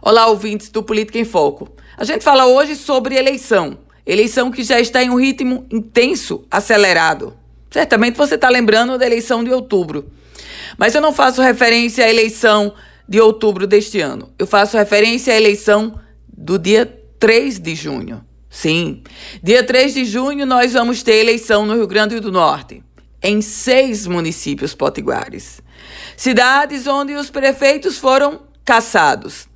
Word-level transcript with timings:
Olá, 0.00 0.28
ouvintes 0.28 0.70
do 0.70 0.80
Política 0.80 1.18
em 1.18 1.24
Foco. 1.24 1.68
A 1.96 2.04
gente 2.04 2.22
fala 2.22 2.46
hoje 2.46 2.76
sobre 2.76 3.16
eleição. 3.16 3.78
Eleição 4.06 4.48
que 4.48 4.62
já 4.62 4.78
está 4.78 5.02
em 5.02 5.10
um 5.10 5.18
ritmo 5.18 5.66
intenso, 5.72 6.44
acelerado. 6.48 7.36
Certamente 7.68 8.16
você 8.16 8.36
está 8.36 8.48
lembrando 8.48 8.96
da 8.96 9.04
eleição 9.04 9.42
de 9.42 9.50
outubro. 9.50 10.08
Mas 10.78 10.94
eu 10.94 11.00
não 11.00 11.12
faço 11.12 11.42
referência 11.42 12.04
à 12.04 12.08
eleição 12.08 12.72
de 13.08 13.20
outubro 13.20 13.66
deste 13.66 14.00
ano. 14.00 14.32
Eu 14.38 14.46
faço 14.46 14.76
referência 14.76 15.34
à 15.34 15.36
eleição 15.36 15.98
do 16.28 16.60
dia 16.60 16.86
3 17.18 17.58
de 17.58 17.74
junho. 17.74 18.24
Sim, 18.48 19.02
dia 19.42 19.64
3 19.64 19.94
de 19.94 20.04
junho 20.04 20.46
nós 20.46 20.74
vamos 20.74 21.02
ter 21.02 21.16
eleição 21.16 21.66
no 21.66 21.74
Rio 21.74 21.88
Grande 21.88 22.20
do 22.20 22.30
Norte, 22.30 22.82
em 23.20 23.42
seis 23.42 24.06
municípios 24.06 24.74
potiguares. 24.74 25.60
Cidades 26.16 26.86
onde 26.86 27.14
os 27.14 27.30
prefeitos 27.30 27.98
foram 27.98 28.42
caçados. 28.64 29.47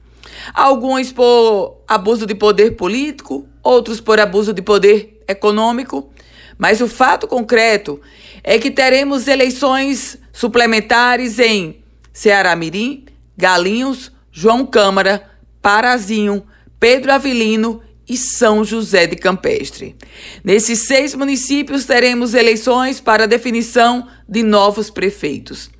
Alguns 0.54 1.12
por 1.12 1.82
abuso 1.86 2.26
de 2.26 2.35
poder 2.35 2.72
político, 2.72 3.46
outros 3.63 4.00
por 4.00 4.21
abuso 4.21 4.53
de 4.53 4.63
poder 4.63 5.22
econômico. 5.29 6.11
Mas 6.58 6.80
o 6.80 6.89
fato 6.89 7.26
concreto 7.26 8.00
é 8.43 8.58
que 8.58 8.71
teremos 8.71 9.27
eleições 9.27 10.18
suplementares 10.32 11.39
em 11.39 11.82
Ceará 12.13 12.54
Mirim, 12.54 13.07
Galinhos, 13.36 14.13
João 14.30 14.66
Câmara, 14.66 15.30
Parazinho, 15.61 16.44
Pedro 16.79 17.13
Avilino 17.13 17.82
e 18.08 18.16
São 18.16 18.64
José 18.64 19.07
de 19.07 19.16
Campestre. 19.16 19.96
Nesses 20.43 20.80
seis 20.80 21.14
municípios 21.14 21.85
teremos 21.85 22.35
eleições 22.35 23.00
para 23.00 23.27
definição 23.27 24.07
de 24.29 24.43
novos 24.43 24.91
prefeitos. 24.91 25.71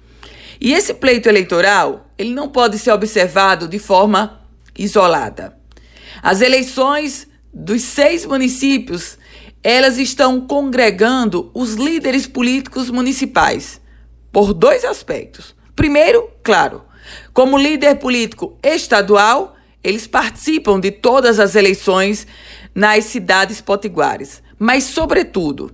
E 0.65 0.73
esse 0.73 0.95
pleito 0.95 1.29
eleitoral, 1.29 2.07
ele 2.17 2.33
não 2.33 2.49
pode 2.49 2.79
ser 2.79 2.93
observado 2.93 3.67
de 3.67 3.81
forma 3.81 4.41
isolada. 4.79 5.59
As 6.23 6.41
eleições 6.41 7.27
dos 7.53 7.83
seis 7.83 8.25
municípios, 8.25 9.19
elas 9.61 9.99
estão 9.99 10.41
congregando 10.41 11.51
os 11.53 11.75
líderes 11.75 12.29
políticos 12.29 12.91
municipais 12.91 13.81
por 14.31 14.55
dois 14.55 14.85
aspectos. 14.85 15.53
Primeiro, 15.75 16.31
claro, 16.45 16.83
como 17.35 17.59
líder 17.59 17.97
político 17.97 18.57
estadual, 18.63 19.57
eles 19.83 20.07
participam 20.07 20.79
de 20.79 20.93
todas 20.93 21.41
as 21.41 21.57
eleições 21.57 22.25
nas 22.73 23.07
cidades 23.07 23.61
potiguares, 23.61 24.41
mas 24.61 24.85
sobretudo, 24.85 25.73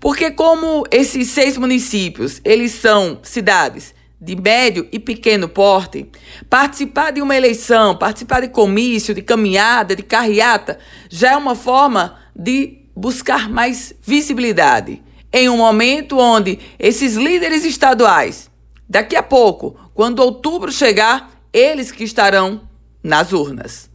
porque 0.00 0.32
como 0.32 0.84
esses 0.90 1.28
seis 1.28 1.56
municípios, 1.56 2.40
eles 2.44 2.72
são 2.72 3.20
cidades 3.22 3.94
de 4.20 4.34
médio 4.34 4.88
e 4.90 4.98
pequeno 4.98 5.48
porte, 5.48 6.10
participar 6.48 7.12
de 7.12 7.20
uma 7.20 7.36
eleição, 7.36 7.96
participar 7.96 8.40
de 8.40 8.48
comício, 8.48 9.14
de 9.14 9.22
caminhada, 9.22 9.94
de 9.94 10.02
carreata, 10.02 10.78
já 11.08 11.32
é 11.32 11.36
uma 11.36 11.54
forma 11.54 12.18
de 12.34 12.78
buscar 12.94 13.48
mais 13.48 13.94
visibilidade. 14.02 15.02
Em 15.32 15.48
um 15.48 15.58
momento 15.58 16.18
onde 16.18 16.58
esses 16.78 17.14
líderes 17.14 17.64
estaduais, 17.64 18.50
daqui 18.88 19.16
a 19.16 19.22
pouco, 19.22 19.78
quando 19.92 20.20
outubro 20.20 20.72
chegar, 20.72 21.30
eles 21.52 21.92
que 21.92 22.04
estarão 22.04 22.62
nas 23.02 23.32
urnas. 23.32 23.90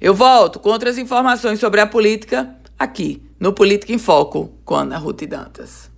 Eu 0.00 0.14
volto 0.14 0.58
com 0.58 0.70
outras 0.70 0.98
informações 0.98 1.60
sobre 1.60 1.80
a 1.80 1.86
política 1.86 2.54
aqui 2.78 3.22
no 3.38 3.52
Política 3.52 3.92
em 3.92 3.98
Foco 3.98 4.52
com 4.64 4.74
Ana 4.74 4.98
Ruth 4.98 5.24
Dantas. 5.24 5.95